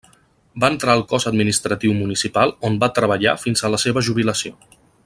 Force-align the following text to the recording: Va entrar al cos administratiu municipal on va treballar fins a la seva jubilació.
Va 0.63 0.69
entrar 0.75 0.95
al 0.99 1.03
cos 1.11 1.27
administratiu 1.31 1.93
municipal 1.99 2.55
on 2.71 2.81
va 2.85 2.91
treballar 2.99 3.39
fins 3.47 3.65
a 3.69 3.73
la 3.77 3.85
seva 3.89 4.07
jubilació. 4.11 4.61